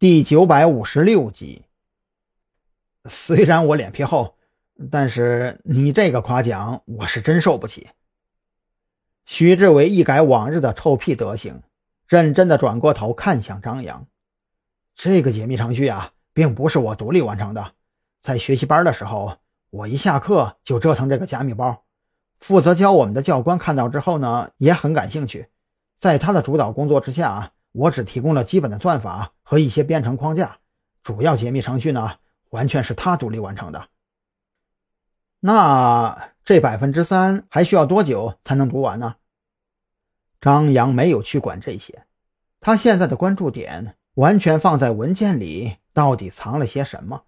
[0.00, 1.66] 第九百五十六集。
[3.04, 4.34] 虽然我脸皮厚，
[4.90, 7.86] 但是你这个夸奖我是真受不起。
[9.26, 11.62] 徐志伟一改往日的臭屁德行，
[12.08, 14.06] 认真的转过头看向张扬
[14.96, 17.72] ：“这个解密程序啊，并不是我独立完成的。
[18.22, 19.36] 在学习班的时候，
[19.68, 21.84] 我一下课就折腾这个加密包。
[22.38, 25.48] 负责教我们的教官看到之后呢，也很感兴趣。
[25.98, 30.58] 在他的主导工作之下啊，我只提供了基本的算法和一些编程框架，
[31.02, 32.16] 主要解密程序呢，
[32.50, 33.88] 完全是他独立完成的。
[35.40, 39.16] 那这百分之三还需要多久才能读完呢？”
[40.40, 42.04] 张扬没有去管这些，
[42.60, 47.24] 他现在的关注点完全放在文件里到底藏了些什么。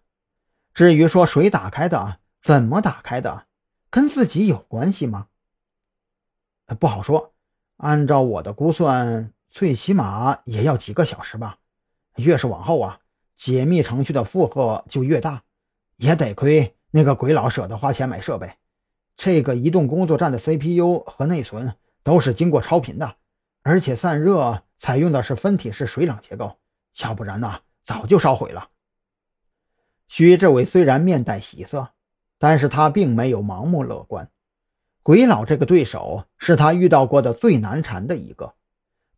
[0.73, 3.47] 至于说谁打开的、怎么打开的，
[3.91, 5.27] 跟自己有关系吗？
[6.81, 7.35] 不好说。
[7.77, 11.59] 按照我的估算，最起码也要几个小时吧。
[12.17, 12.99] 越是往后啊，
[13.37, 15.43] 解密程序的负荷就越大。
[15.99, 18.53] 也得亏那个鬼佬舍得花钱买设备，
[19.15, 21.77] 这个移动工作站的 CPU 和内存。
[22.05, 23.15] 都是经过超频的，
[23.63, 26.59] 而且散热采用的是分体式水冷结构，
[27.01, 28.71] 要不然呢，早就烧毁了。
[30.09, 31.91] 徐志伟虽然面带喜色，
[32.39, 34.29] 但是他并没有盲目乐观。
[35.05, 38.53] 鬼佬这个对手是他遇到过的最难缠的一个，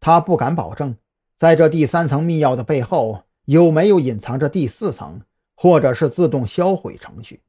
[0.05, 0.98] 他不敢保证，
[1.38, 5.22] 在这第三层密钥的背后有没有隐藏着第四层，
[5.55, 7.41] 或者是自动销毁程序。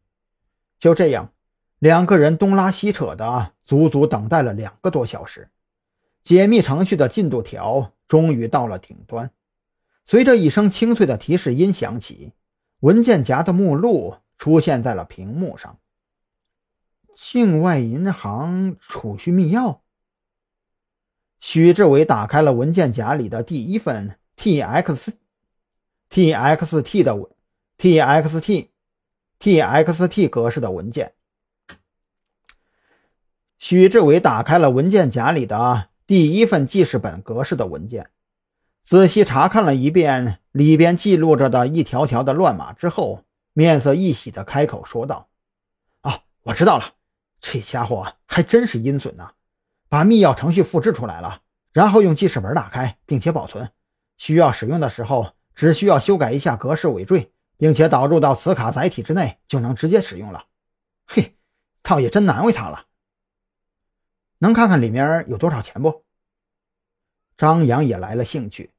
[0.80, 1.34] 就这样。
[1.80, 5.50] 两个人东拉西扯的，足足等待了两个多小时。
[6.24, 9.30] 解密程序的进度条终于到了顶端。
[10.06, 12.32] 随着一声清脆的提示音响起，
[12.80, 15.78] 文件夹的目录出现在了屏幕上。
[17.18, 19.80] 境外银行储蓄密钥。
[21.46, 25.14] 许志伟打开了文件夹里的第一份 txt
[26.10, 27.30] txt 的
[27.78, 28.70] txt
[29.40, 31.14] txt 格式的文件。
[33.60, 38.10] 许志伟打开了文件夹里的第一份记事本格式的文件，
[38.84, 43.24] 仔细查看了一遍里边记录着的一条条的乱码之后，
[43.54, 45.30] 面色一喜的开口说道
[46.02, 46.96] ：“啊，我知道了，
[47.40, 49.32] 这家伙还真是阴损呐！
[49.90, 51.42] 把密钥程序复制出来了，
[51.72, 53.70] 然后用记事本打开，并且保存，
[54.18, 60.46] 需要使用的时候只需要修改一下格式尾缀，并且导入到磁卡载体之内，就能直接使用了。
[61.06, 61.36] 嘿，
[61.82, 62.86] 倒也真难为他了。”
[64.40, 66.04] 能看看里面有多少钱不？
[67.38, 68.72] 张扬也来了兴趣。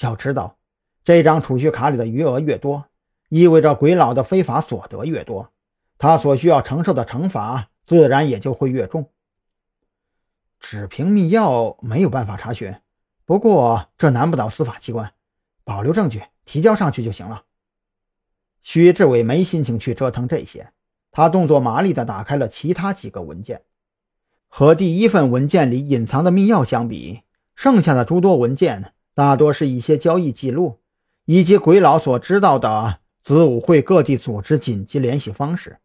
[0.00, 0.56] 要知道，
[1.04, 2.86] 这张储蓄卡里的余额越多，
[3.28, 5.52] 意味着鬼佬的非法所得越多，
[5.98, 9.10] 他所需要承受的惩罚自然也就会越重。
[10.60, 12.76] 只凭密钥没有办法查询，
[13.24, 15.12] 不过这难不倒司法机关，
[15.64, 17.42] 保留证据提交上去就行了。
[18.60, 20.70] 徐志伟没心情去折腾这些，
[21.10, 23.62] 他动作麻利地打开了其他几个文件。
[24.48, 27.22] 和第一份文件里隐藏的密钥相比，
[27.54, 30.80] 剩下的诸多文件大多是一些交易记录，
[31.24, 35.78] 以及鬼佬所知道的子午会各地组织紧急联系方式。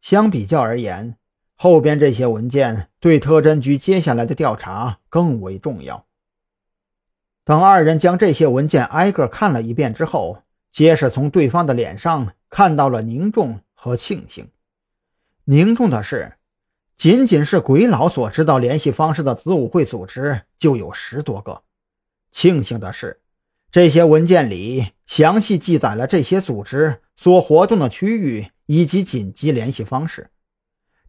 [0.00, 1.16] 相比较而言，
[1.62, 6.06] 后边这些文件对特侦局接下来的调查更为重要。
[7.44, 10.42] 等二人将这些文件挨个看了一遍之后，
[10.72, 14.48] 皆是从对方的脸上看到了凝重和庆幸。
[15.44, 16.32] 凝重的是。
[16.96, 21.62] 仅仅是鬼佬所知道联系方式的子午会组织就有十多个。
[22.32, 23.20] 庆幸的是，
[23.70, 30.30] 这些文件里详细记载了这些组织所活动的区域以及紧急联系方式。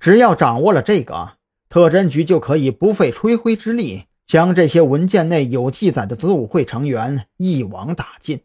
[0.03, 1.37] 只要掌握了这个，
[1.69, 8.41] 特侦局就可以不费吹灰之力将这些文件内有记载的子午会成员一网打尽。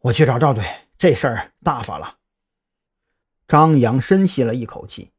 [0.00, 0.62] 我去找赵队，
[0.98, 2.16] 这事儿大发了。
[3.48, 5.12] 张扬深吸了一口气。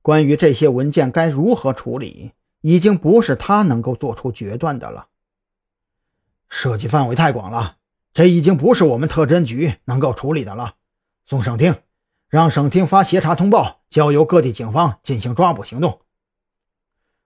[0.00, 2.30] 关于这些文件该如何处理，
[2.60, 5.08] 已经不是他能够做出决断的了。
[6.48, 7.78] 涉及范围太广了，
[8.14, 10.76] 这已经不是我们特侦局能够处理的了。
[11.26, 11.74] 宋省厅，
[12.32, 16.00] 让省厅发协查通报，交由各地警方进行抓捕行动。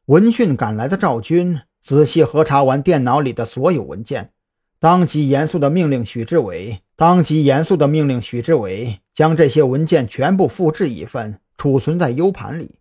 [0.06, 4.32] 闻讯赶来的赵军仔细核查完电脑里的所有文件，
[4.80, 11.38] 当即严肃地命令许志伟，当即严肃地命令许志伟将这些文件全部复制一份。
[11.56, 12.80] 储存在 U 盘里，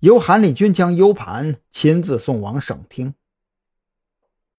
[0.00, 3.14] 由韩立军将 U 盘亲自送往省厅。